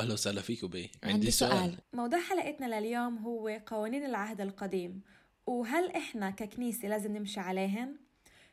[0.00, 1.50] واهلا وسهلا فيكم بي عندي, عندي سؤال.
[1.50, 5.00] سؤال موضوع حلقتنا لليوم هو قوانين العهد القديم
[5.46, 7.96] وهل إحنا ككنيسة لازم نمشي عليهن؟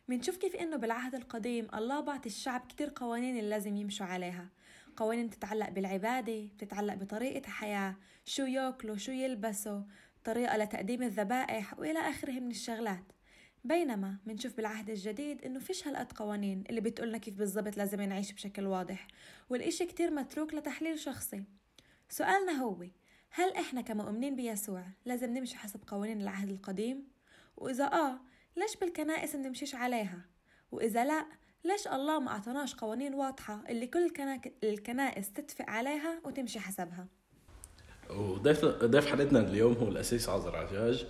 [0.07, 4.49] منشوف كيف إنه بالعهد القديم الله بعطي الشعب كتير قوانين اللي لازم يمشوا عليها
[4.97, 7.95] قوانين تتعلق بالعبادة بتتعلق بطريقة حياة
[8.25, 9.81] شو يأكلوا شو يلبسوا
[10.23, 13.11] طريقة لتقديم الذبائح وإلى آخره من الشغلات
[13.67, 18.65] بينما منشوف بالعهد الجديد إنه فيش هالقد قوانين اللي بتقولنا كيف بالضبط لازم نعيش بشكل
[18.65, 19.07] واضح
[19.49, 21.43] والإشي كتير متروك لتحليل شخصي
[22.09, 22.85] سؤالنا هو
[23.29, 27.07] هل إحنا كمؤمنين بيسوع لازم نمشي حسب قوانين العهد القديم؟
[27.57, 28.19] وإذا آه
[28.55, 30.25] ليش بالكنائس نمشيش عليها؟
[30.71, 31.25] وإذا لأ
[31.63, 34.11] ليش الله ما أعطاناش قوانين واضحة اللي كل
[34.63, 37.07] الكنائس تتفق عليها وتمشي حسبها؟
[38.09, 41.05] وضيف ضيف حلقتنا اليوم هو الأسيس عازر عجاج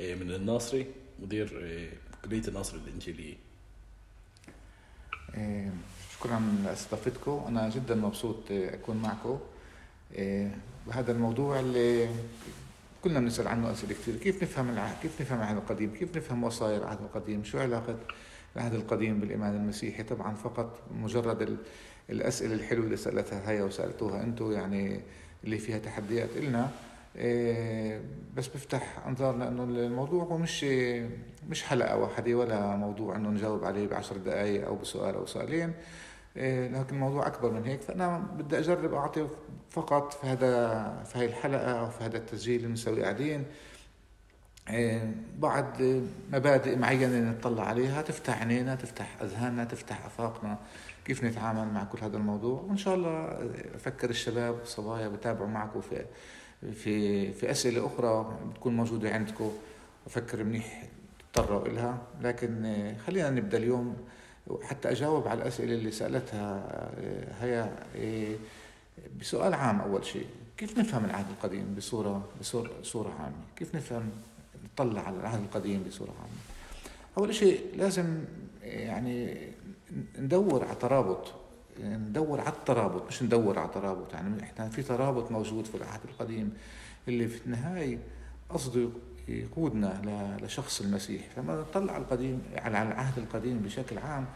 [0.00, 0.86] إيه، من الناصري
[1.18, 1.90] مدير إيه،
[2.24, 3.36] كلية الناصري الإنجيلية
[5.34, 5.72] إيه،
[6.12, 9.38] شكرا لاستضافتكم أنا جدا مبسوط أكون معكم
[10.86, 12.08] بهذا الموضوع اللي
[13.04, 14.16] كلنا بنسأل عنه أسئلة كثير.
[14.16, 17.96] كيف نفهم العهد كيف نفهم العهد القديم؟ كيف نفهم وصايا العهد القديم؟ شو علاقة
[18.56, 21.58] العهد القديم بالإيمان المسيحي؟ طبعا فقط مجرد
[22.10, 25.00] الأسئلة الحلوة اللي سألتها هيا وسألتوها أنتم يعني
[25.44, 26.70] اللي فيها تحديات إلنا.
[28.36, 30.64] بس بفتح انظارنا انه الموضوع هو مش
[31.48, 35.72] مش حلقة واحدة ولا موضوع إنه نجاوب عليه بعشر دقائق أو بسؤال أو سؤالين.
[36.36, 37.80] إيه، لكن الموضوع أكبر من هيك.
[37.82, 39.28] فأنا بدي أجرب أعطي
[39.70, 43.44] فقط في هذا في هاي الحلقة أو في هذا التسجيل اللي بنسويه قاعدين
[44.70, 45.64] إيه، بعض
[46.32, 48.02] مبادئ معينة نطلع عليها.
[48.02, 50.58] تفتح عينينا تفتح أذهاننا تفتح آفاقنا
[51.04, 52.60] كيف نتعامل مع كل هذا الموضوع.
[52.60, 53.38] وإن شاء الله
[53.74, 56.04] أفكر الشباب والصبايا بتابعوا معكم في
[56.72, 59.52] في في أسئلة أخرى بتكون موجودة عندكم.
[60.06, 60.88] أفكر منيح
[61.32, 63.96] تطرقوا لها لكن خلينا نبدأ اليوم.
[64.62, 66.64] حتى أجاوب على الأسئلة اللي سألتها
[67.40, 67.76] هيا
[69.20, 70.26] بسؤال عام أول شيء.
[70.56, 74.10] كيف نفهم العهد القديم بصورة بصوره صورة عامة؟ كيف نفهم
[74.64, 76.32] نطلع على العهد القديم بصورة عامة؟
[77.18, 78.24] أول شيء لازم
[78.62, 79.36] يعني
[80.18, 81.32] ندور على ترابط
[81.82, 86.52] ندور على الترابط مش ندور على ترابط يعني إحنا في ترابط موجود في العهد القديم
[87.08, 87.98] اللي في النهاية
[88.48, 88.88] قصده
[89.28, 91.22] يقودنا لشخص المسيح.
[91.36, 94.26] فلما نطلع على القديم على العهد القديم بشكل عام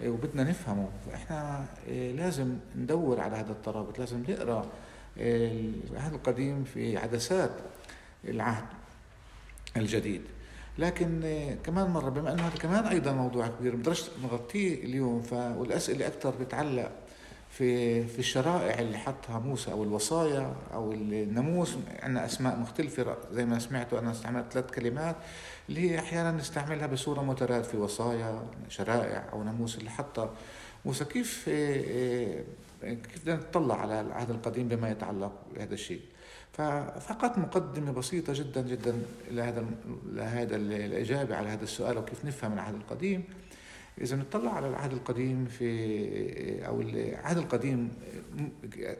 [0.00, 0.88] إيه، وبدنا نفهمه.
[1.06, 4.66] فإحنا إيه، لازم ندور على هذا الترابط لازم نقرأ
[5.16, 7.50] إيه، العهد القديم في عدسات
[8.24, 8.66] العهد
[9.76, 10.22] الجديد.
[10.78, 11.20] لكن
[11.64, 16.90] كمان مرة بما أنه هذا كمان أيضا موضوع كبير بنقدرش نغطيه اليوم والأسئلة أكثر بتعلق
[17.50, 21.76] في في الشرائع اللي حطها موسى أو الوصايا أو الناموس.
[22.02, 25.16] عندنا أسماء مختلفة زي ما سمعتوا أنا استعملت ثلاث كلمات
[25.68, 30.30] اللي هي أحيانا نستعملها بصورة مترادفة وصايا شرائع أو ناموس اللي حطها
[30.84, 31.04] موسى.
[31.04, 31.48] كيف
[32.82, 36.00] كيف بدنا نطلع على العهد القديم بما يتعلق بهذا الشيء؟
[36.52, 39.66] ففقط مقدمة بسيطة جدا جدا لهذا
[40.06, 43.24] لهذا الإجابة على هذا السؤال وكيف نفهم العهد القديم.
[44.00, 47.90] إذا نطلع على العهد القديم في أو العهد القديم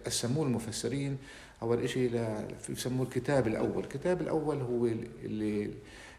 [0.06, 1.18] قسموه المفسرين.
[1.62, 2.36] أول شيء
[2.68, 4.86] يسموه الكتاب الأول، الكتاب الأول هو
[5.24, 5.70] اللي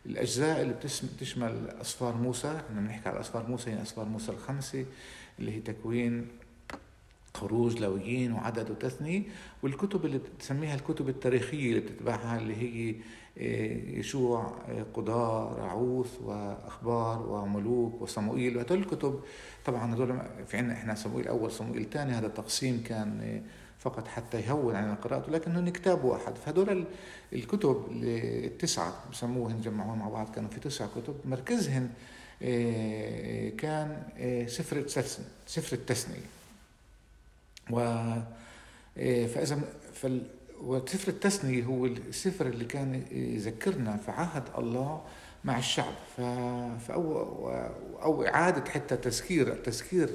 [0.06, 0.74] الأجزاء اللي
[1.18, 4.86] بتشمل أسفار موسى، إحنا بنحكي على أسفار موسى هي أسفار موسى الخمسة
[5.40, 6.28] اللي هي تكوين
[7.34, 9.22] خروج لويين وعدد وتثنية
[9.64, 12.96] والكتب اللي بتسميها الكتب التاريخية اللي بتتبعها اللي هي
[13.38, 18.58] آه، يشوع آه، قضاء رعوث وأخبار وملوك وصموئيل.
[18.58, 19.20] وهدول الكتب
[19.66, 23.42] طبعا هذول في عندنا إحنا صموئيل أول صموئيل ثاني هذا التقسيم كان آه،
[23.80, 26.36] فقط حتى يهون علينا قراءته لكن هن كتاب واحد.
[26.36, 26.86] فهدول
[27.34, 31.16] الكتب التسعة بسموهن جمعوهم مع بعض كانوا في تسع كتب.
[31.26, 31.90] مركزهن
[33.58, 34.04] كان
[35.48, 36.39] سفر التثنيه
[37.72, 38.04] و
[38.98, 39.60] إيه، فإذا
[39.94, 40.22] فال
[40.62, 45.02] وسفر التثنية هو السفر اللي كان يذكرنا في عهد الله
[45.44, 45.94] مع الشعب.
[46.88, 47.22] فأو
[48.02, 50.10] أو إعادة حتى تذكير تذكير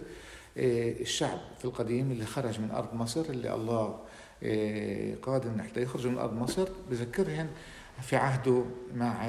[0.56, 4.00] إيه، الشعب في القديم اللي خرج من أرض مصر اللي الله
[4.43, 7.49] إيه، قادر حتى يخرجوا من أرض مصر بذكرهم
[8.02, 8.64] في عهده
[8.94, 9.29] مع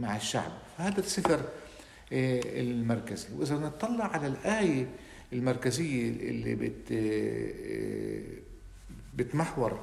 [0.00, 0.52] مع الشعب.
[0.78, 1.40] فهذا السفر
[2.12, 3.28] المركزي.
[3.38, 4.88] وإذا نطلع على الآية
[5.34, 6.92] المركزية اللي بت
[9.16, 9.78] بتمحور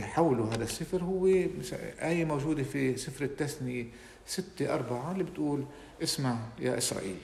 [0.00, 3.84] حول هذا السفر هو آية موجودة في سفر التثنية
[4.26, 5.64] ستة أربعة اللي بتقول
[6.02, 7.16] اسمع يا إسرائيل.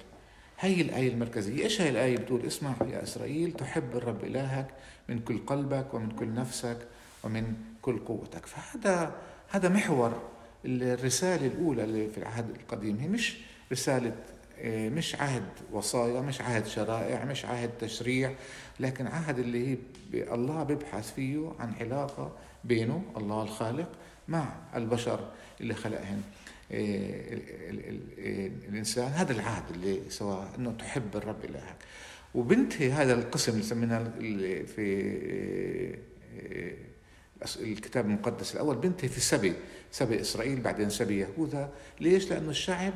[0.59, 1.65] هي الآية المركزية.
[1.65, 4.67] إيش هي الآية بتقول اسمع يا إسرائيل؟ تحب الرب إلهك
[5.09, 6.79] من كل قلبك ومن كل نفسك
[7.25, 8.47] ومن كل قوتك.
[8.47, 9.15] فهذا
[9.49, 10.23] هذا محور
[10.65, 12.97] الرسالة الأولى اللي في العهد القديم.
[12.97, 13.37] هي مش
[13.73, 14.17] رسالة
[14.65, 18.33] مش عهد وصايا مش عهد شرائع مش عهد تشريع
[18.81, 19.77] لكن عهد اللي هي
[20.35, 22.33] الله بيبحث فيه عن علاقة
[22.65, 23.89] بينه الله الخالق
[24.29, 25.31] مع البشر
[25.61, 26.23] اللي خلقهن.
[26.71, 27.43] إيه،
[28.69, 31.77] الإنسان هذا العهد اللي سواء أنه تحب الرب إلهك.
[32.35, 34.11] وبنتهي هذا القسم اللي سميناه
[34.67, 36.75] في إيه،
[37.61, 39.53] الكتاب المقدس الأول بنتهي في السبي
[39.93, 41.71] سبي إسرائيل بعدين سبي يهوذا.
[42.01, 42.95] ليش؟ لأنه الشعب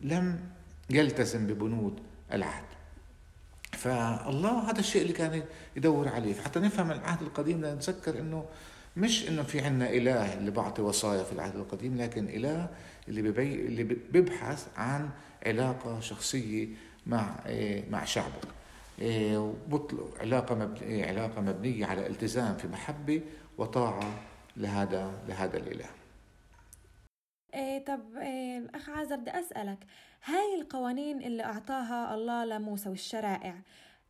[0.00, 0.40] لم
[0.90, 1.98] يلتزم ببنود
[2.32, 2.64] العهد.
[3.72, 5.42] فالله هذا الشيء اللي كان
[5.76, 6.34] يدور عليه.
[6.34, 8.44] حتى نفهم العهد القديم نتذكر إنه
[8.96, 12.68] مش إنه في عندنا إله اللي بعطي وصايا في العهد القديم لكن إله
[13.08, 15.10] اللي ببي اللي بيبحث عن
[15.46, 16.68] علاقة شخصية
[17.06, 18.34] مع إيه، مع شعبه
[19.00, 19.52] إيه،
[20.20, 23.20] علاقة مبنية علاقة مبنية على التزام في محبة
[23.58, 24.14] وطاعة
[24.56, 25.97] لهذا لهذا الإله.
[27.54, 29.78] إيه طب إيه أخ عازر بدي أسألك
[30.24, 33.54] هاي القوانين اللي أعطاها الله لموسى والشرائع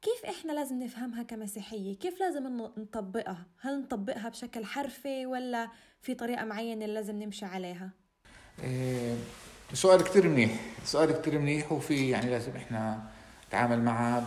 [0.03, 2.47] كيف إحنا لازم نفهمها كمسيحية؟ كيف لازم
[2.77, 5.69] نطبقها؟ هل نطبقها بشكل حرفي ولا
[6.03, 7.91] في طريقة معينة لازم نمشي عليها؟
[8.63, 9.15] إيه
[9.73, 10.51] سؤال كتير منيح
[10.85, 13.03] سؤال كتير منيح وفي يعني لازم إحنا
[13.49, 14.27] نتعامل معها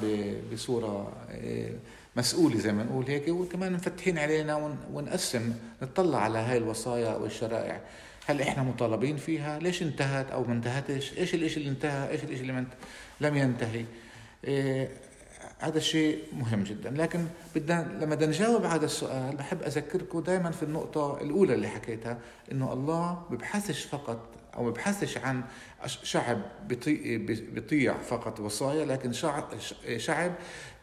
[0.53, 1.79] بصورة إيه
[2.15, 7.81] مسؤولة زي ما نقول هيك وكمان مفتحين علينا ونقسم نطلع على هاي الوصايا والشرائع
[8.25, 12.41] هل إحنا مطالبين فيها ليش انتهت أو ما انتهتش؟ إيش الإشي اللي انتهى؟ إيش الإشي
[12.41, 12.65] اللي
[13.21, 13.85] لم ينتهي.
[14.43, 14.89] إيه
[15.59, 16.89] هذا الشيء مهم جدا.
[16.89, 17.25] لكن
[17.55, 22.19] بدنا لما بدنا نجاوب على هذا السؤال بحب أذكركم دائما في النقطة الأولى اللي حكيتها
[22.51, 25.43] إنه الله ببحثش فقط أو ببحثش عن
[25.85, 26.41] شعب
[27.53, 29.11] بيطيع فقط وصايا لكن
[29.97, 30.33] شعب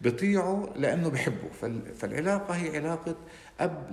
[0.00, 1.48] بيطيعه لأنه بحبه
[1.96, 3.16] فالعلاقة هي علاقة
[3.60, 3.86] أب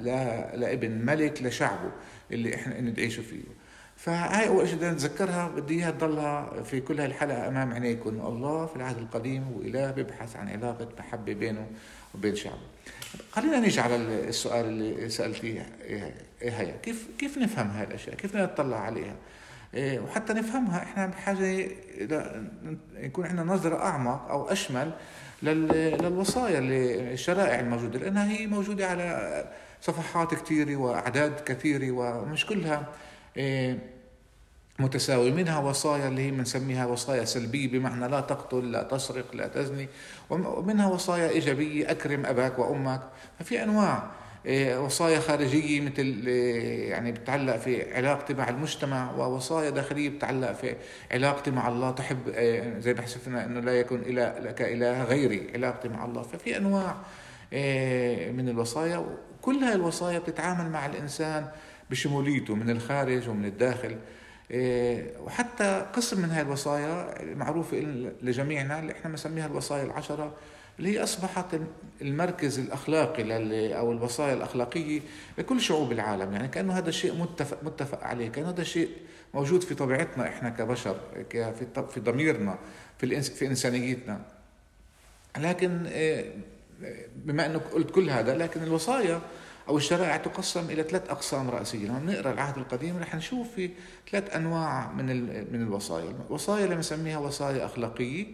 [0.56, 1.92] لابن ملك لشعبه
[2.32, 3.44] اللي إحنا ندعيشه فيه.
[3.98, 8.10] فهاي أول شيء بدنا نتذكرها بدي إياها تضلها في كل هالحلقة أمام عينيكم.
[8.10, 11.68] الله في العهد القديم هو اله بيبحث عن علاقة محبة بينه
[12.16, 12.58] وبين شعبه.
[13.32, 18.78] خلينا نيجي على السؤال اللي سألتيه إيه هي؟ كيف كيف نفهم هاي الأشياء؟ كيف نطلع
[18.78, 19.16] عليها؟
[19.74, 21.68] إيه وحتى نفهمها إحنا بحاجة
[22.98, 24.92] يكون عندنا نظرة أعمق أو أشمل
[25.46, 26.60] للوصايا
[27.14, 28.00] الشرائع الموجودة.
[28.00, 29.46] لأنها هي موجودة على
[29.82, 32.86] صفحات كثيرة وأعداد كثيرة ومش كلها
[33.38, 33.80] إيه،
[34.80, 39.88] متساوي منها وصايا اللي هي بنسميها وصايا سلبية بمعنى لا تقتل لا تسرق لا تزني.
[40.30, 43.02] ومنها وصايا إيجابية أكرم أباك وأمك.
[43.40, 44.12] ففي أنواع.
[44.78, 50.76] وصايا خارجية مثل إيه، يعني بتعلق في علاقتي مع المجتمع ووصايا داخلية بتعلق في
[51.12, 51.92] علاقتي مع الله.
[51.92, 52.30] تحب
[52.80, 56.22] زي ما حسبنا أنه لا يكون إله لك إله غيري علاقتي مع الله.
[56.22, 56.96] ففي أنواع
[58.32, 59.06] من الوصايا.
[59.42, 61.48] كل هاي الوصايا بتتعامل مع الإنسان
[61.90, 63.98] بشموليته من الخارج ومن الداخل.
[64.52, 67.78] إيه، وحتى قسم من هاي الوصايا المعروفة
[68.22, 70.34] لجميعنا اللي إحنا بنسميها الوصايا العشرة.
[70.80, 71.46] اللي هي أصبحت
[72.02, 73.24] المركز الأخلاقي
[73.78, 75.02] أو الوصايا الأخلاقية
[75.38, 78.90] لكل شعوب العالم؟ يعني كأنه هذا الشيء متفق, متفق عليه كأنه هذا الشيء
[79.34, 80.96] موجود في طبيعتنا إحنا كبشر
[81.90, 82.60] في ضميرنا
[82.98, 84.22] في, في إنسانيتنا.
[85.38, 86.34] لكن إيه،
[87.16, 89.22] بما أنه قلت كل هذا لكن الوصايا
[89.68, 93.70] أو الشرائع تقسم إلى ثلاث أقسام رئيسية لما نقرأ العهد القديم رح نشوف في
[94.12, 95.06] ثلاث أنواع من
[95.54, 96.14] من الوصايا.
[96.28, 98.26] الوصايا اللي بنسميها وصايا أخلاقية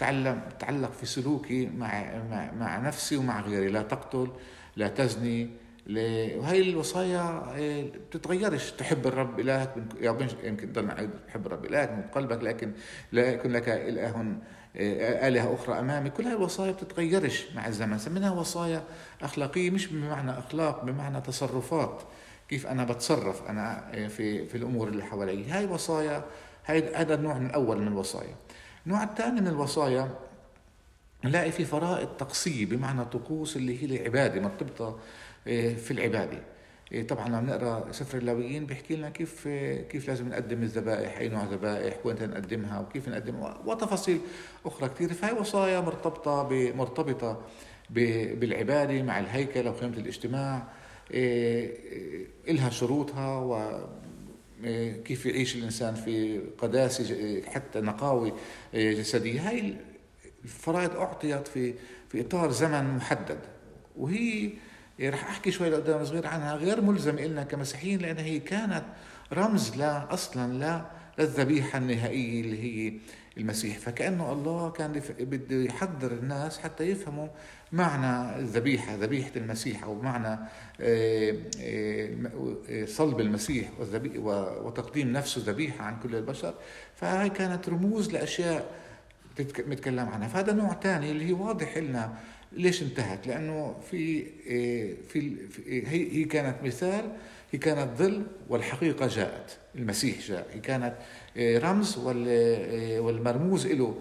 [0.00, 3.68] تعلم تعلق في سلوكي مع مع, مع نفسي ومع غيري.
[3.68, 4.30] لا تقتل
[4.76, 5.50] لا تزني
[6.36, 7.20] وهي الوصايا
[7.56, 8.70] آه، بتتغيرش.
[8.70, 9.74] تحب الرب إلهك
[10.44, 12.72] يمكن تضل تحب الرب إلهك من قلبك لكن
[13.12, 14.36] لا يكون لك إله
[14.76, 17.98] آه، آلهة أخرى أمامي كل هذه الوصايا بتتغيرش مع الزمن.
[17.98, 18.84] سميناها وصايا
[19.22, 22.02] أخلاقية مش بمعنى أخلاق بمعنى تصرفات.
[22.48, 25.50] كيف أنا بتصرف أنا آه، في في الأمور اللي حوالي.
[25.50, 26.24] هاي وصايا
[26.94, 28.34] هذا النوع الأول من الوصايا
[28.86, 30.10] النوع الثاني من الوصايا
[31.24, 34.98] نلاقي في فرائض طقسية بمعنى طقوس اللي هي العبادة مرتبطة
[35.48, 36.38] آه، في العبادة.
[36.92, 39.48] إيه، طبعا لما نقرأ سفر اللاويين بيحكي لنا كيف
[39.90, 44.20] كيف لازم نقدم الذبائح أي نوع ذبائح وين نقدمها وكيف نقدمها وتفاصيل
[44.66, 47.40] أخرى كثير فهي وصايا مرتبطة مرتبطة
[47.90, 50.62] بالعبادة مع الهيكل أو خيمه الاجتماع
[52.48, 53.38] إلها شروطها
[55.04, 58.36] كيف يعيش الإنسان في قداسة حتى نقاوه
[58.74, 59.48] جسدية.
[59.48, 59.76] هاي
[60.44, 61.74] الفرائض أعطيت في
[62.08, 63.38] في إطار زمن محدد.
[63.96, 64.50] وهي
[65.00, 68.84] إيه، رح أحكي شوي لقدام صغير عنها غير ملزم لنا كمسيحيين لانها هي كانت
[69.32, 72.92] رمز لا أصلا لا للذبيحه النهائية اللي هي
[73.38, 73.78] المسيح.
[73.78, 77.28] فكأنه الله كان بده يحضر الناس حتى يفهموا
[77.72, 80.38] معنى الذبيحة ذبيحة المسيح أو معنى
[80.80, 83.70] آه، آه، صلب المسيح
[84.64, 86.54] وتقديم نفسه ذبيحة عن كل البشر.
[86.96, 88.70] فهي كانت رموز لأشياء
[89.38, 90.28] بنتكلم عنها.
[90.28, 92.14] فهذا نوع ثاني اللي هي واضح لنا
[92.52, 93.26] ليش انتهت.
[93.26, 94.24] لأنه في
[95.08, 95.36] في
[95.66, 97.12] هي هي كانت مثال
[97.52, 99.58] هي كانت ظل والحقيقة جاءت.
[99.74, 100.46] المسيح جاء.
[100.52, 100.94] هي كانت
[101.38, 101.98] رمز
[102.98, 103.98] والمرموز له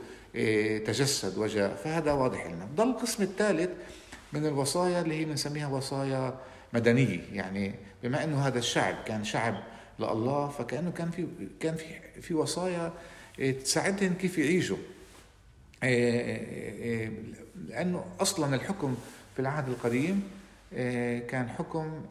[0.86, 1.76] تجسد وجاء.
[1.76, 2.68] فهذا واضح لنا.
[2.76, 3.70] ضل القسم الثالث
[4.34, 6.40] من الوصايا اللي هي بنسميها وصايا
[6.74, 7.20] مدنية.
[7.34, 9.64] يعني بما إنه هذا الشعب كان شعب
[10.00, 11.28] لله فكأنه كان في
[11.60, 11.86] كان في
[12.22, 12.94] في وصايا
[13.64, 14.78] تساعدهم كيف يعيشوا.
[17.68, 18.96] لأنه أصلا الحكم
[19.36, 20.24] في العهد القديم
[21.28, 22.02] كان حكم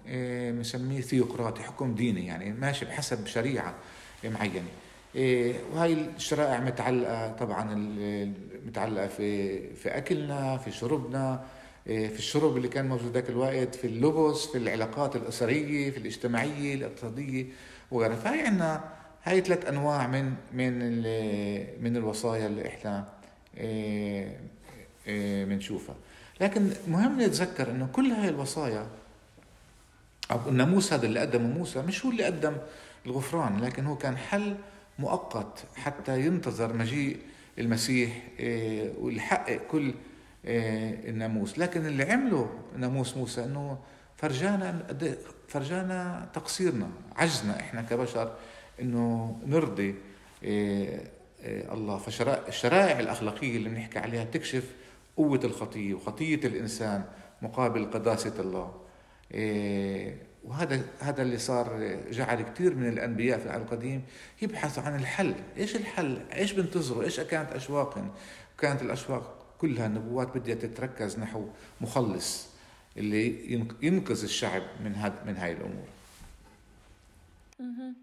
[0.53, 3.75] بنسميه ثيوقراطي حكم ديني يعني ماشي بحسب شريعة
[4.25, 4.69] معينة.
[5.73, 7.75] وهي الشرائع متعلقة طبعا
[8.67, 11.45] متعلقة في في أكلنا في شربنا
[11.85, 17.47] في الشرب اللي كان موجود ذاك الوقت في اللبس في العلاقات الأسرية في الاجتماعية الاقتصادية
[17.91, 18.17] وغيرها.
[18.17, 18.85] فهي عندنا
[19.25, 20.79] هاي ثلاث أنواع من من
[21.83, 23.09] من الوصايا اللي إحنا
[25.45, 25.97] بنشوفها.
[26.41, 28.87] لكن مهم نتذكر إنه كل هاي الوصايا
[30.31, 32.57] أو الناموس هذا اللي قدمه موسى مش هو اللي قدم
[33.07, 34.57] الغفران لكن هو كان حل
[34.99, 37.17] مؤقت حتى ينتظر مجيء
[37.59, 38.23] المسيح
[38.99, 39.95] ويحقق كل
[40.45, 41.59] الناموس.
[41.59, 43.79] لكن اللي عمله ناموس موسى إنه
[44.17, 44.87] فرجانا
[45.49, 48.33] فرجانا تقصيرنا عجزنا إحنا كبشر
[48.81, 49.95] إنه نرضي
[51.45, 51.99] الله.
[51.99, 54.65] فالشرائع الأخلاقية اللي بنحكي عليها تكشف
[55.19, 57.05] قوة الخطية وخطية الإنسان
[57.43, 58.81] مقابل قداسة الله
[60.45, 64.03] وهذا هذا اللي صار جعل كثير من الأنبياء في العهد القديم
[64.43, 68.11] يبحثوا عن الحل، إيش الحل؟ إيش بنتظروا؟ إيش كانت اشواقهم؟
[68.59, 71.49] كانت الأشواق كلها النبوات بدها تتركز نحو
[71.81, 72.49] مخلص
[72.97, 75.89] اللي ينقذ الشعب من هاد من هاي الأمور.
[77.61, 77.95] أها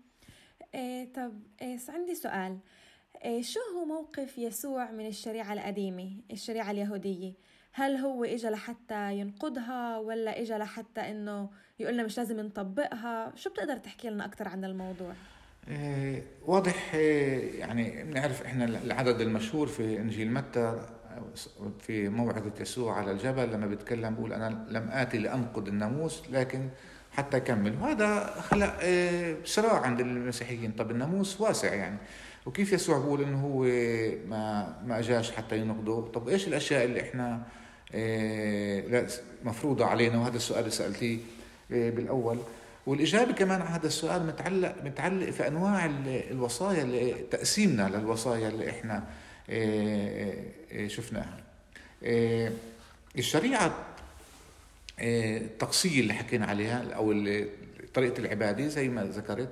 [0.76, 2.58] إيه طب إيه عندي سؤال إيه
[3.42, 7.34] شو هو موقف يسوع من الشريعة القديمة الشريعة اليهودية؟
[7.72, 13.78] هل هو إجا لحتى ينقضها ولا إجا لحتى إنه يقولنا مش لازم نطبقها؟ شو بتقدر
[13.78, 15.14] تحكي لنا أكثر عن الموضوع؟
[15.68, 20.82] إيه واضح إيه يعني بنعرف إحنا العدد المشهور في إنجيل متى
[21.80, 26.70] في موعظة يسوع على الجبل لما بيتكلم بيقول أنا لم آتي لأنقض الناموس لكن
[27.12, 27.76] حتى أكمل.
[27.82, 28.80] وهذا خلق
[29.46, 30.72] صراع عند المسيحيين.
[30.72, 31.98] طب الناموس واسع يعني.
[32.46, 33.64] وكيف يسوع بيقول إنه هو
[34.30, 37.42] ما ما أجاش حتى ينقضه؟ طب إيش الأشياء اللي إحنا
[39.44, 41.18] مفروضة علينا؟ وهذا السؤال اللي سألتيه
[41.70, 42.38] بالأول.
[42.86, 45.86] والإجابة كمان على هذا السؤال متعلق متعلق في أنواع
[46.32, 49.04] الوصايا اللي تقسيمنا للوصايا اللي إحنا
[50.88, 51.40] شفناها.
[53.18, 53.86] الشريعة
[55.00, 57.12] التقصية اللي حكينا عليها أو
[57.94, 59.50] طريقة العبادة زي ما ذكرت.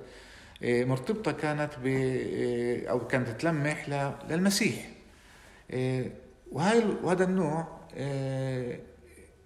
[0.62, 1.86] مرتبطة كانت ب
[2.88, 3.88] أو كانت تلمح
[4.30, 4.88] للمسيح.
[6.52, 7.66] وهاي وهذا النوع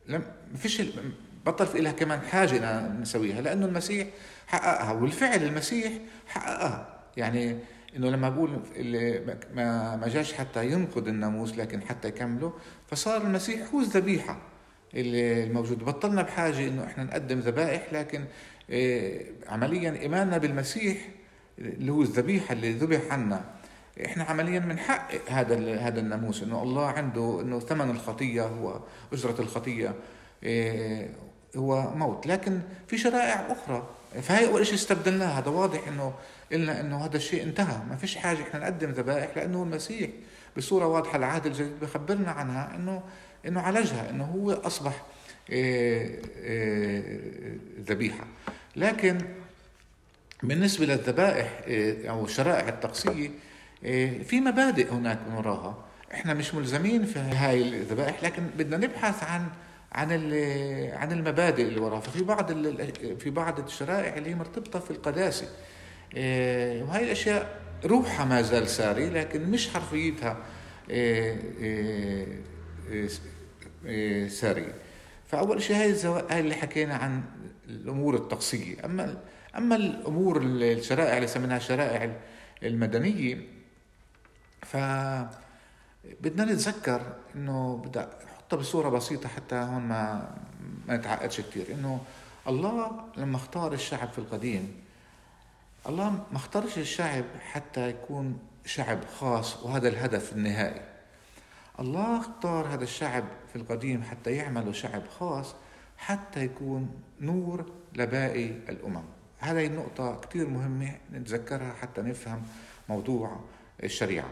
[0.09, 0.23] لم
[0.57, 0.83] فيش
[1.47, 4.09] بطل في لها كمان حاجة نسويها لأنه المسيح
[4.47, 5.93] حققها والفعل المسيح
[6.27, 6.99] حققها.
[7.17, 7.57] يعني
[7.97, 8.51] إنه لما بقول
[9.55, 12.53] ما ما جاش حتى ينقض الناموس لكن حتى يكمله
[12.87, 14.39] فصار المسيح هو الذبيحة
[14.95, 18.25] الموجود بطلنا بحاجة إنه إحنا نقدم ذبائح لكن
[19.49, 20.99] عمليا إيماننا بالمسيح
[21.59, 23.45] اللي هو الذبيحة اللي ذبح عنا.
[24.05, 28.81] إحنا عمليا بنحقق هذا هذا الناموس إنه الله عنده إنه ثمن الخطية هو
[29.13, 29.95] اجره الخطية
[31.57, 32.27] هو موت.
[32.27, 33.89] لكن في شرائع أخرى.
[34.23, 36.15] فهي أول شيء استبدلناه هذا واضح إنه
[36.53, 37.83] قلنا إنه هذا الشيء انتهى.
[37.91, 40.11] ما فيش حاجة إحنا نقدم ذبائح لأنه المسيح.
[40.57, 43.03] بصورة واضحة العهد الجديد بخبرنا عنها إنه
[43.47, 45.03] إنه عالجها إنه هو أصبح
[47.89, 48.25] ذبيحة.
[48.77, 49.19] لكن
[50.43, 51.61] بالنسبة للذبائح
[52.09, 53.31] أو شرائع التقصيه
[54.25, 55.85] في مبادئ هناك من وراها
[56.15, 59.47] إحنا مش ملزمين في هاي الذبائح لكن بدنا نبحث عن
[59.93, 60.11] عن
[60.93, 62.01] عن المبادئ اللي وراها.
[62.01, 62.53] ففي بعض
[63.19, 65.47] في بعض الشرائع اللي هي مرتبطة في القداسة.
[66.85, 70.37] وهي الأشياء روحها ما زال ساري لكن مش حرفيتها
[74.29, 74.75] سارية.
[75.29, 75.95] فأول شيء هاي
[76.31, 77.23] هاي اللي حكينا عن
[77.69, 79.19] الأمور الطقسيه أما
[79.57, 82.17] أما الأمور الشرائع اللي سميناها الشرائع
[82.63, 83.49] المدنية
[84.63, 84.77] ف
[86.21, 87.03] بدنا نتذكر
[87.35, 90.35] إنه بدي احطها بصورة بسيطة حتى هون ما
[90.87, 92.01] ما نتعقدش كثير إنه
[92.49, 94.89] الله لما اختار الشعب في القديم
[95.89, 100.81] الله ما اختارش الشعب حتى يكون شعب خاص وهذا الهدف النهائي.
[101.81, 105.55] الله اختار هذا الشعب في القديم حتى يعملوا شعب خاص
[105.99, 109.03] حتى يكون نور لباقي الأمم.
[109.39, 112.43] هذه النقطة كثير مهمة نتذكرها حتى نفهم
[112.89, 113.41] موضوع
[113.83, 114.31] الشريعة.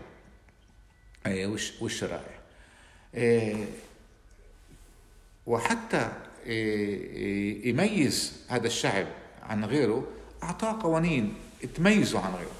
[1.81, 2.41] والشرائع
[5.47, 6.13] وحتى
[7.65, 9.07] يميز هذا الشعب
[9.43, 10.07] عن غيره
[10.43, 11.35] أعطاه قوانين
[11.75, 12.57] تميزه عن غيره.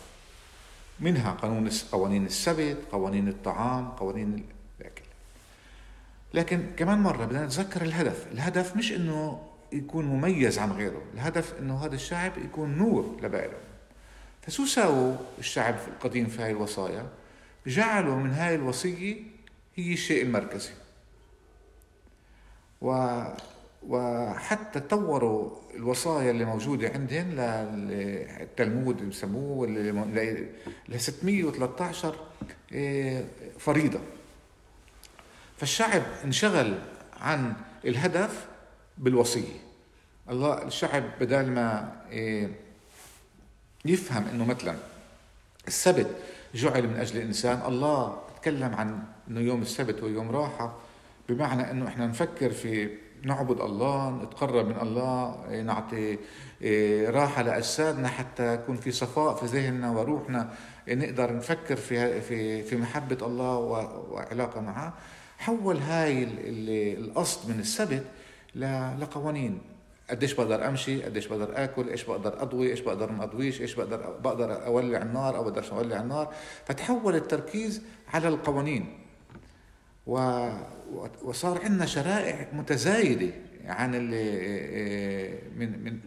[1.01, 4.45] منها قانون قوانين السبت قوانين الطعام قوانين
[6.37, 8.27] لكن كمان مرة بدنا نتذكر الهدف.
[8.33, 11.03] الهدف مش أنه يكون مميز عن غيره.
[11.15, 13.51] الهدف أنه هذا الشعب يكون نور لباقي
[14.43, 17.07] فشو ساووا الشعب القديم في هاي الوصايا؟
[17.67, 19.17] جعلوا من هاي الوصية
[19.75, 20.71] هي الشيء المركزي.
[22.81, 23.23] و
[23.89, 29.67] وحتى طوروا الوصايا اللي موجودة عندهم للتلمود بسموه
[30.89, 32.17] ل 613
[32.73, 33.25] إيه،
[33.59, 33.99] فريضة.
[35.57, 36.79] فالشعب انشغل
[37.21, 37.53] عن
[37.85, 38.47] الهدف
[38.99, 39.67] بالوصية.
[40.31, 42.51] الله الشعب بدل ما إيه،
[43.85, 44.75] يفهم إنه مثلا
[45.69, 46.17] السبت
[46.55, 50.77] جعل من أجل الإنسان الله تكلم عن إنه يوم السبت هو يوم راحة
[51.29, 52.91] بمعنى إنه إحنا نفكر في
[53.23, 56.19] نعبد الله نتقرب من الله إيه، نعطي
[56.63, 60.55] إيه، راحة لأجسادنا حتى يكون في صفاء في ذهننا وروحنا
[60.89, 63.57] نقدر نفكر في في في محبة الله
[64.11, 64.95] وعلاقة معه.
[65.39, 66.29] حول هاي
[66.99, 68.05] القصد من السبت
[69.01, 69.61] لقوانين.
[70.11, 74.11] قديش بقدر أمشي؟ قديش بقدر آكل؟ إيش بقدر أضوي؟ إيش بقدر ما أضويش؟ إيش بقدر
[74.25, 77.83] بقدر أولع النار أو بقدرش أولع النار؟ فتحول التركيز
[78.15, 78.99] على القوانين.
[80.07, 80.49] و
[81.23, 83.33] وصار عندنا شرائع متزايدة
[83.65, 86.01] عن اللي من من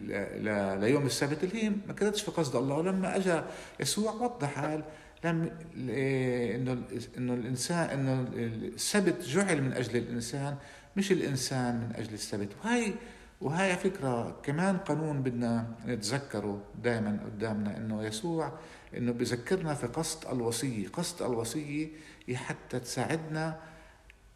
[0.80, 2.76] ليوم السبت اللي هي ما كانتش في قصد الله.
[2.76, 3.40] ولما اجى
[3.80, 4.84] يسوع وضح قال
[5.24, 6.82] لم إنه
[7.16, 8.28] إنه الإنسان إنه
[8.74, 10.56] السبت جعل من أجل الإنسان
[10.96, 12.48] مش الإنسان من أجل السبت.
[12.64, 12.92] وهي
[13.40, 14.40] وهي فكرة.
[14.42, 18.52] كمان قانون بدنا نتذكره دائما قدامنا إنه يسوع
[18.96, 20.88] إنه بذكرنا في قصد الوصية.
[20.88, 21.88] قصد الوصية
[22.34, 23.60] حتى تساعدنا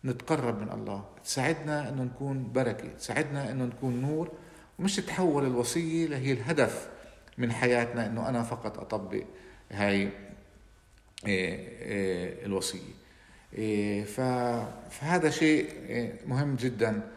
[0.05, 1.05] نتقرب من الله.
[1.25, 2.89] تساعدنا إنه نكون بركة.
[2.89, 4.33] تساعدنا إنه نكون نور.
[4.79, 6.89] ومش تتحول الوصية لهي الهدف
[7.39, 9.25] من حياتنا إنه أنا فقط أطبق
[9.71, 10.11] هاي
[12.47, 12.95] الوصية.
[13.55, 14.05] إيه،
[14.91, 15.69] فهذا شيء
[16.27, 17.11] مهم جدا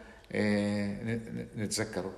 [1.56, 2.12] نتذكره.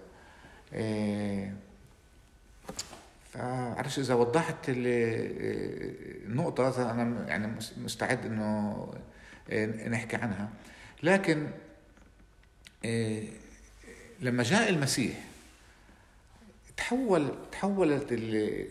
[3.33, 4.57] فعرفش إذا وضحت
[6.27, 8.87] النقطه أنا يعني مستعد إنه
[9.89, 10.51] نحكي عنها.
[11.03, 11.51] لكن
[12.85, 13.23] آه،
[14.21, 15.25] لما جاء المسيح
[16.77, 18.21] تحول تحولت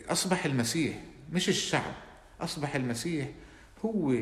[0.09, 0.95] أصبح المسيح
[1.31, 1.93] مش الشعب.
[2.41, 3.27] أصبح المسيح
[3.85, 4.15] هو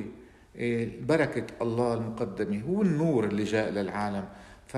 [0.58, 4.26] آه، بركة الله المقدمة هو النور اللي جاء للعالم.
[4.68, 4.78] ف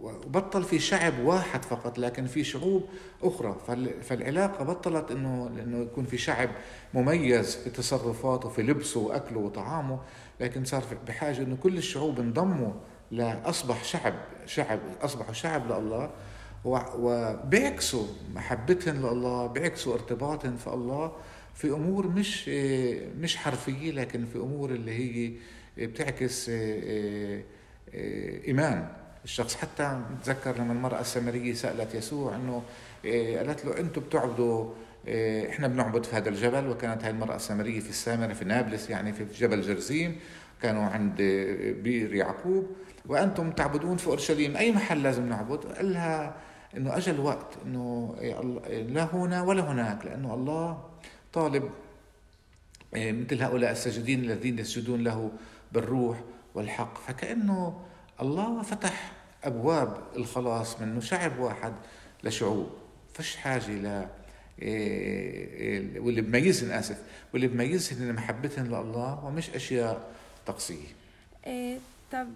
[0.00, 2.84] وبطل في شعب واحد فقط لكن في شعوب
[3.22, 3.56] أخرى.
[4.02, 6.48] فالعلاقة بطلت إنه انه يكون في شعب
[6.94, 10.00] مميز في تصرفاته في لبسه وأكله وطعامه.
[10.40, 12.72] لكن صار بحاجة إنه كل الشعوب انضموا
[13.10, 14.14] لاصبح شعب
[14.46, 16.10] شعب أصبحوا شعب لله.
[16.64, 21.12] وبيعكسوا محبتهم لله بيعكسوا ارتباطهم في الله.
[21.54, 22.48] في أمور مش
[23.20, 25.32] مش حرفية لكن في أمور اللي هي
[25.86, 26.50] بتعكس
[28.46, 28.88] إيمان.
[29.24, 32.38] الشخص حتى نتذكر لما المرأة السامرية سألت يسوع
[33.04, 34.70] إيه، قالت له أنتم بتعبدوا
[35.48, 39.24] إحنا بنعبد في هذا الجبل وكانت هاي المرأة السامرية في السامرة في نابلس يعني في
[39.24, 40.16] جبل جرزيم
[40.62, 41.16] كانوا عند
[41.82, 42.66] بير يعقوب.
[43.06, 46.34] وأنتم تعبدون في أورشليم أي محل لازم نعبد؟ قال لها
[46.76, 47.58] أنه أجل وقت
[48.20, 50.91] إيه، لا هنا ولا هناك لأنه الله
[51.32, 51.70] طالب
[52.96, 55.32] مثل هؤلاء الساجدين الذين يسجدون له
[55.72, 56.20] بالروح
[56.54, 57.80] والحق فكأنه
[58.20, 59.12] الله فتح
[59.44, 61.72] أبواب الخلاص منه شعب واحد
[62.24, 62.70] لشعوب
[63.14, 64.06] فش حاجة ل
[64.62, 70.12] إيه، واللي بميزهن اسف واللي بميزهن محبتهن لله ومش أشياء
[70.46, 70.86] طقسيه.
[71.46, 71.78] إيه
[72.12, 72.28] طب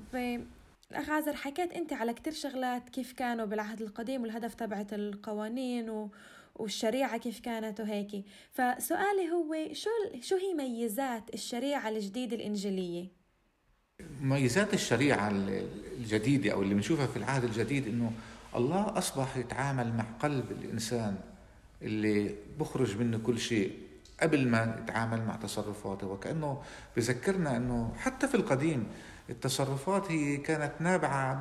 [0.93, 6.11] الاخ عازر حكيت أنت على كتير شغلات كيف كانوا بالعهد القديم والهدف تبعت القوانين و...
[6.57, 9.90] والشريعة كيف كانت وهيك فسؤالي هو شو
[10.21, 13.09] شو هي ميزات الشريعة الجديدة الإنجيلية؟
[14.21, 15.31] مميزات الشريعة
[15.99, 18.12] الجديدة أو اللي بنشوفها في العهد الجديد إنه
[18.57, 21.16] الله أصبح يتعامل مع قلب الإنسان
[21.83, 23.73] اللي بخرج منه كل شيء
[24.21, 26.62] قبل ما يتعامل مع تصرفاته وكأنه
[26.97, 28.87] بذكرنا أنه حتى في القديم
[29.31, 31.40] التصرفات هي كانت نابعة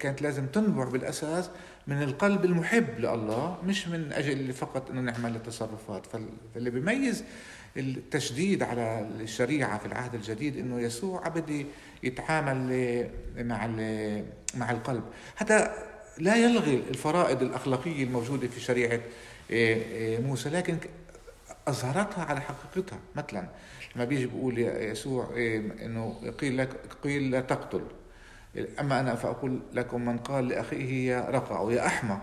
[0.00, 1.50] كانت لازم تنبع بالأساس
[1.88, 6.06] من القلب المحب لله مش من أجل فقط أنه نعمل التصرفات.
[6.54, 7.24] فاللي بيميز
[7.76, 11.66] التشديد على الشريعة في العهد الجديد إنه يسوع بدي
[12.02, 13.66] يتعامل مع
[14.54, 15.02] مع القلب.
[15.36, 15.74] هذا
[16.18, 19.00] لا يلغي الفرائض الأخلاقية الموجودة في شريعة
[19.50, 20.78] إيه، إيه، موسى لكن
[21.68, 22.98] أظهرتها على حقيقتها.
[23.16, 23.48] مثلا
[23.96, 26.68] لما بيجي بيقول يسوع إيه، إنه قيل لك
[27.04, 27.82] قيل لا تقتل.
[28.80, 32.20] أما أنا فأقول لكم من قال لأخيه يا رقع أو يا أحمق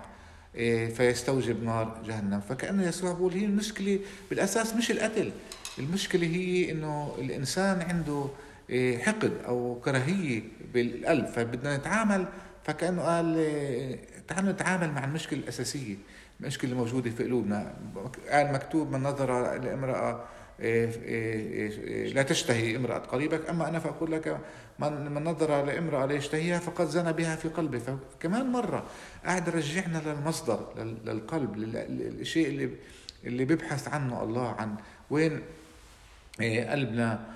[0.56, 2.40] إيه، فيستوجب نار جهنم.
[2.40, 5.32] فكأنه يسوع بيقول هي المشكلة بالأساس مش القتل
[5.80, 8.26] المشكلة هي إنه الإنسان عنده
[8.70, 12.26] إيه، حقد أو كراهية بالقلب فبدنا نتعامل
[12.64, 13.36] فكأنه قال
[14.28, 15.96] تعالوا نتعامل مع المشكلة الأساسية
[16.42, 17.74] المشكلة الموجودة في قلوبنا.
[18.32, 20.26] قال مكتوب من نظر لامرأة إيه، إيه، إيه،
[22.14, 24.38] لا تشتهي امرأة قريبك أما أنا فأقول لك
[24.80, 27.80] من نظر لامرأة لا يشتهيها فقد زنى بها في قلبه.
[27.80, 28.86] فكمان مرة
[29.26, 30.74] قاعد رجعنا للمصدر
[31.06, 32.70] للقلب للشيء اللي
[33.26, 34.76] اللي بيبحث عنه الله عن
[35.10, 35.42] وين
[36.70, 37.36] قلبنا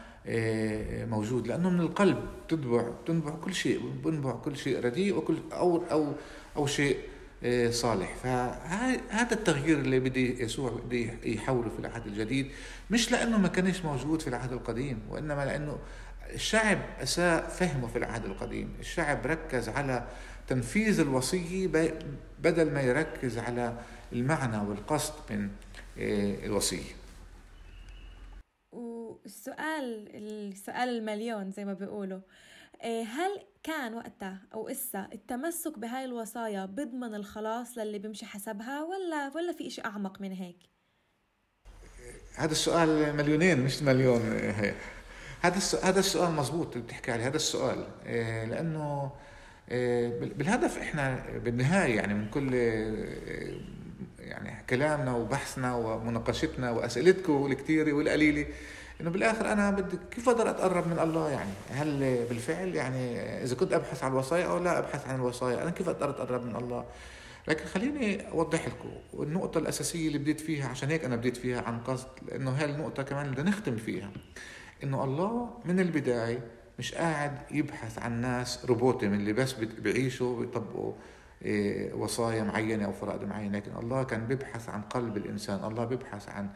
[1.09, 1.47] موجود.
[1.47, 2.17] لأنه من القلب
[2.49, 6.13] تنبع تنبع كل شيء بنبع كل شيء رديء وكل أو أو
[6.57, 7.18] أو شيء إيه،
[7.69, 8.15] صالح.
[8.15, 12.51] فهذا التغيير اللي بدي يسوع بدي يحوله في العهد الجديد
[12.91, 15.77] مش لأنه ما كانش موجود في العهد القديم وإنما لأنه
[16.33, 18.73] الشعب أساء فهمه في العهد القديم.
[18.79, 20.07] الشعب ركز على
[20.47, 21.67] تنفيذ الوصية
[22.39, 23.77] بدل ما يركز على
[24.13, 25.49] المعنى والقصد من
[25.97, 26.91] إيه، الوصية.
[28.71, 32.19] والسؤال السؤال المليون زي ما بيقولوا.
[32.19, 32.23] إيه،
[32.87, 39.53] هل كان وقتها أو إسا التمسك بهاي الوصايا بضمن الخلاص للي بيمشي حسبها ولا ولا
[39.53, 40.57] في إشي أعمق من هيك؟
[42.35, 44.21] هذا السؤال مليونين مش مليون
[45.41, 49.11] هذا السؤال هذا السؤال مزبوط بتحكي عليه هذا السؤال إيه، لأنه
[49.71, 52.53] إيه، بالهدف إحنا بالنهاية يعني من كل
[54.19, 58.45] يعني كلامنا وبحثنا ومناقشتنا وأسئلتكم الكثيره والقليلة
[59.01, 63.73] إنه بالآخر أنا بدي كيف أقدر أتقرب من الله يعني؟ هل بالفعل يعني إذا كنت
[63.73, 66.85] أبحث عن الوصايا أو لا أبحث عن الوصايا أنا كيف أقدر أتقرب من الله؟
[67.47, 68.89] لكن خليني أوضح لكم
[69.23, 73.03] النقطة الأساسية اللي بديت فيها عشان هيك أنا بديت فيها عن قصد لأنه هاي النقطة
[73.03, 74.11] كمان بدنا نختم فيها.
[74.83, 76.39] إنه الله من البداية
[76.79, 80.93] مش قاعد يبحث عن ناس روبوتي من اللي بس بيعيشوا بيطبقوا
[81.41, 86.29] إيه، وصايا معينة أو فرائض معينة لكن الله كان بيبحث عن قلب الإنسان الله بيبحث
[86.29, 86.49] عن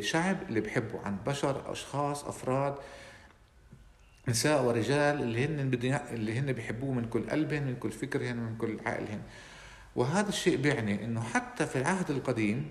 [0.00, 2.74] شعب اللي بحبه عن بشر أشخاص أفراد
[4.28, 5.60] نساء ورجال اللي هن
[6.10, 9.22] اللي هن بيحبوه من كل قلبهم من كل فكرهم من كل عقلهم
[9.96, 12.68] وهذا الشيء بيعني إنه حتى في العهد القديم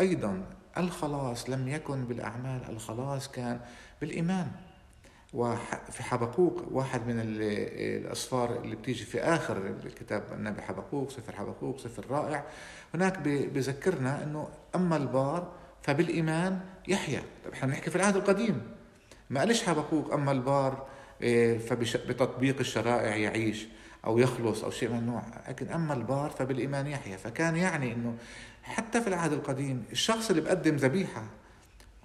[0.00, 0.46] أيضا
[0.78, 3.60] الخلاص لم يكن بالأعمال الخلاص كان
[4.00, 4.50] بالإيمان.
[5.34, 12.06] وفي حبقوق واحد من الأسفار اللي بتيجي في آخر الكتاب النبي حبقوق سفر حبقوق سفر
[12.10, 12.44] رائع.
[12.94, 17.22] هناك بذكرنا أنه أما البار فبالإيمان يحيا.
[17.44, 18.62] طيب إحنا بنحكي في العهد القديم.
[19.30, 20.86] ما قالش حبقوق أما البار
[21.22, 23.66] إيه، فبتطبيق الشرائع يعيش
[24.04, 27.16] أو يخلص أو شيء من النوع لكن أما البار فبالإيمان يحيا.
[27.16, 28.14] فكان يعني أنه
[28.62, 31.24] حتى في العهد القديم الشخص اللي بقدم ذبيحة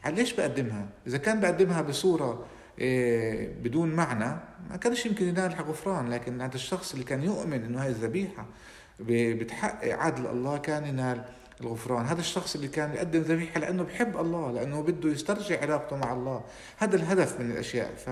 [0.06, 2.46] ليش بقدمها؟ إذا كان بقدمها بصورة
[2.80, 4.36] إيه، بدون معنى
[4.70, 6.10] ما كانش يمكن ينال غفران.
[6.10, 8.46] لكن هذا الشخص اللي كان يؤمن إنه هاي الذبيحة
[9.00, 11.26] بتحقق عدل الله كان ينال
[11.62, 12.06] الغفران.
[12.06, 16.44] هذا الشخص اللي كان يقدم ذبيحة لأنه بحب الله لأنه بده يسترجع علاقته مع الله.
[16.78, 17.94] هذا الهدف من الأشياء.
[17.96, 18.10] ف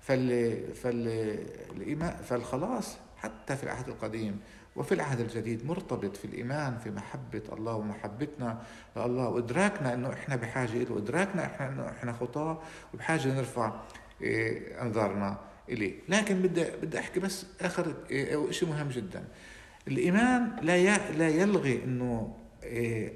[0.00, 4.40] فال فال فالخلاص حتى في العهد القديم
[4.76, 8.62] وفي العهد الجديد مرتبط في الإيمان في محبة الله ومحبتنا
[8.96, 9.28] لله.
[9.28, 12.58] وإدراكنا أنه إحنا بحاجة له وإدراكنا إحنا أنه إحنا خطاة
[12.94, 13.80] وبحاجة نرفع
[14.22, 15.94] إيه، أنظارنا إليه.
[16.08, 19.24] لكن بدي بدي أحكي بس آخر إيه، شيء مهم جدا.
[19.88, 22.36] الإيمان لا لا يلغي أنه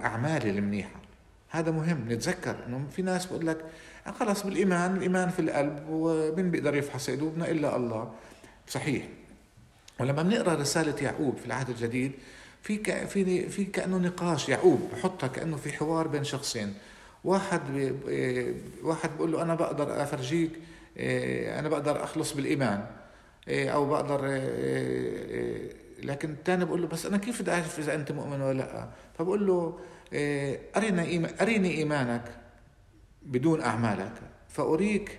[0.00, 1.00] أعمالي المنيحة.
[1.48, 2.04] هذا مهم.
[2.08, 3.64] نتذكر إنه في ناس بقول لك
[4.20, 8.12] خلص بالإيمان الإيمان في القلب ومين بيقدر يفحص قلوبنا إلا الله.
[8.68, 9.04] صحيح.
[10.00, 12.12] ولما بنقرأ رسالة يعقوب في العهد الجديد
[12.62, 13.06] في.
[13.06, 14.48] في في كأنه نقاش.
[14.48, 16.74] يعقوب بحطها كأنه في حوار بين شخصين.
[17.24, 18.08] واحد ب...
[18.08, 20.50] إيه، واحد بيقول له أنا بقدر أفرجيك
[20.96, 22.86] إيه، أنا بقدر أخلص بالإيمان
[23.48, 24.20] أو بقدر
[26.04, 29.46] لكن الثاني بقول له بس أنا كيف بدي أعرف إذا أنت مؤمن ولا لأ؟ فبقول
[29.46, 29.78] له
[30.12, 32.24] إيه، ارنا اريني إيمانك
[33.22, 34.12] بدون أعمالك.
[34.48, 35.18] فأريك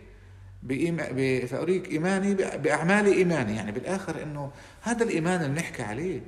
[0.63, 3.55] بإيمان فأريك إيماني بأعمال إيماني.
[3.55, 6.21] يعني بالآخر إنه هذا الإيمان اللي بنحكي عليه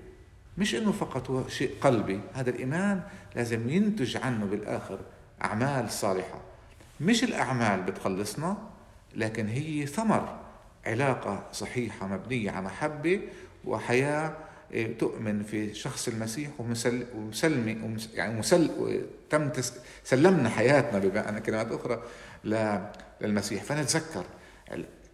[0.57, 2.19] مش إنه فقط هو شيء قلبي.
[2.33, 3.01] هذا الإيمان
[3.35, 4.99] لازم ينتج عنه بالآخر
[5.43, 6.41] أعمال صالحة.
[7.01, 8.57] مش الأعمال بتخلصنا
[9.15, 10.39] لكن هي ثمر
[10.85, 13.21] علاقة صحيحة مبنية على محبة
[13.65, 14.42] وحياة إيه،
[14.99, 18.69] تؤمن في شخص المسيح ومسل ومسلمي يعني مسل
[19.29, 19.51] تم
[20.03, 22.03] سلمنا حياتنا بمعنى كلمات أخرى
[23.21, 23.63] للمسيح.
[23.63, 24.25] فنتذكر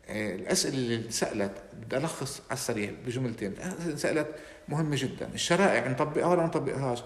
[0.10, 3.54] إيه، الأسئلة اللي سألت بدي ألخص على السريع بجملتين.
[3.96, 4.28] سألت
[4.68, 5.30] مهمة جدا.
[5.34, 7.04] الشرائع نطبقها ولا ما نطبقهاش؟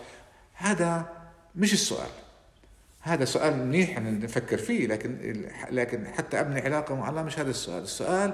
[0.53, 1.09] هذا
[1.55, 2.09] مش السؤال.
[3.01, 7.83] هذا سؤال منيح نفكر فيه لكن لكن حتى أبني علاقة مع الله مش هذا السؤال،
[7.83, 8.33] السؤال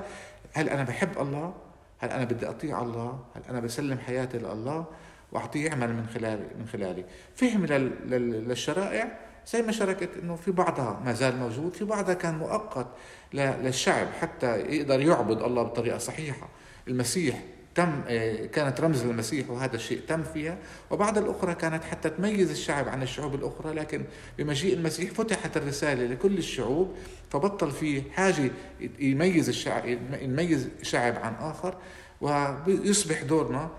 [0.53, 1.68] هل أنا بحب الله؟
[1.99, 4.85] هل أنا بدي أطيع الله؟ هل أنا بسلم حياتي لله؟
[5.31, 11.13] وأعطيه يعمل من خلالي من خلالي، فهم للشرائع زي ما شاركت إنه في بعضها ما
[11.13, 12.87] زال موجود، في بعضها كان مؤقت
[13.33, 16.49] للشعب حتى يقدر يعبد الله بطريقة صحيحة،
[16.87, 17.43] المسيح
[17.79, 20.57] تم آه، كانت رمز للمسيح وهذا الشيء تم فيها.
[20.91, 24.03] وبعض الأخرى كانت حتى تميز الشعب عن الشعوب الأخرى لكن
[24.37, 26.95] بمجيء المسيح فتحت الرسالة لكل الشعوب
[27.29, 28.51] فبطل في حاجة
[28.99, 29.87] يميز الشعب
[30.21, 31.77] يميز شعب عن آخر
[32.21, 33.69] ويصبح دورنا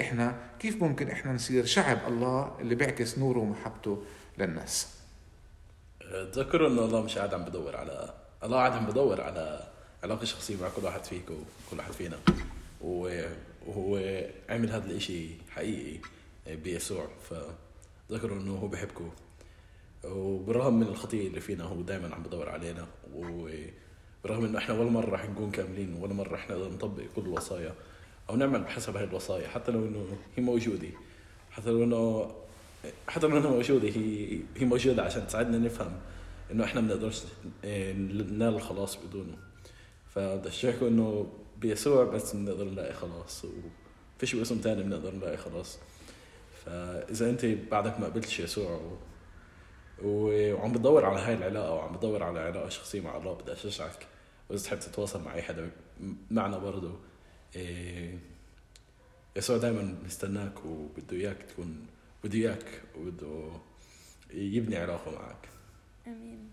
[0.00, 4.02] إحنا كيف ممكن إحنا نصير شعب الله اللي بيعكس نوره ومحبته
[4.38, 4.88] للناس.
[6.32, 9.68] تذكروا إنه الله مش قاعد عم بدور على الله قاعد عم بدور على
[10.02, 11.34] علاقة شخصية مع كل واحد فيكم
[11.66, 12.16] وكل واحد فينا.
[12.80, 13.96] وهو
[14.48, 16.00] عمل هذا الإشي حقيقي
[16.46, 19.10] بيسوع فذكروا إنه هو بحبكم.
[20.04, 22.86] وبرغم من الخطيئة اللي فينا هو دائما عم بدور علينا.
[23.14, 27.74] وبرغم إنه إحنا ولا مرة رح نكون كاملين ولا رح نقدر نطبق كل الوصايا
[28.30, 29.48] أو نعمل بحسب هاي الوصايا.
[29.48, 30.88] حتى لو إنه هي موجودة.
[31.50, 32.30] حتى لو إنه
[33.08, 35.92] حتى لو إنها موجودة هي هي موجودة عشان تساعدنا نفهم
[36.50, 37.22] إنه إحنا ما بنقدرش
[37.64, 39.38] ننال الخلاص بدونه.
[40.14, 41.26] فبدي إنه
[41.60, 43.44] بيسوع بس بنقدر نلاقي خلاص
[44.16, 45.78] وفيش باسم تاني بنقدر نلاقي خلاص.
[46.64, 48.96] فإذا أنت بعدك ما قبلتش يسوع و...
[50.04, 54.06] وعم بتدور على هاي العلاقة وعم بتدور على علاقة شخصية مع الله بدي أشجعك.
[54.50, 55.70] وإذا تحب تتواصل مع اي حدا
[56.30, 56.98] معنا برضه
[57.56, 58.18] إيه
[59.36, 61.86] يسوع دائما بيستناك وبده إياك تكون
[62.24, 63.50] بده إياك وبده
[64.30, 65.48] يبني علاقة معك.
[66.06, 66.50] آمين.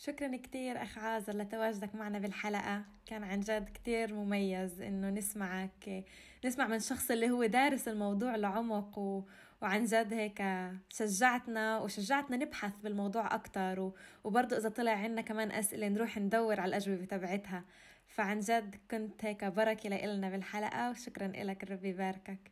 [0.00, 2.82] شكرا كتير أخ عازر لتواجدك معنا بالحلقة.
[3.06, 6.04] كان عن جد كتير مميز إنه نسمعك
[6.44, 9.22] نسمع من شخص اللي هو دارس الموضوع لعمق و...
[9.62, 10.42] وعن جد هيك
[10.88, 13.80] شجعتنا وشجعتنا نبحث بالموضوع أكتر.
[13.80, 13.94] و...
[14.24, 17.64] وبرضه إذا طلع عنا كمان أسئلة نروح ندور على الأجوبة تبعتها.
[18.08, 22.50] فعن جد كنت هيك بركة لإلنا بالحلقة وشكرا لك الرب يباركك.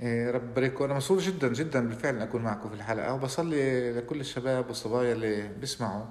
[0.00, 3.14] إيه رب يبارك وأنا مسرور جدا جدا بالفعل أكون معكم في الحلقة.
[3.14, 6.04] وبصلي لكل الشباب والصبايا اللي بيسمعوا.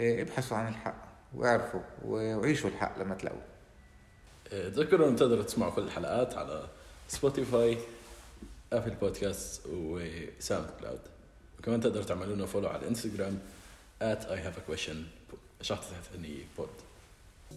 [0.00, 3.42] ابحثوا عن الحق واعرفوا وعيشوا الحق لما تلاقوه.
[4.50, 6.68] تذكروا انه تقدروا تسمعوا كل الحلقات على
[7.08, 7.78] سبوتيفاي
[8.72, 11.00] ابل بودكاست وساوند كلاود
[11.58, 13.38] وكمان تقدروا تعملوا لنا follow على الانستغرام
[14.02, 14.96] at I have a question
[15.62, 16.20] شخطة تحت
[16.58, 16.68] pod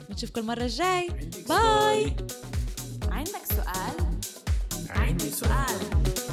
[0.09, 1.07] نشوفكم المرة الجاي.
[1.49, 2.15] bye
[3.09, 4.19] عندك سؤال؟
[4.89, 6.28] عندي سؤال.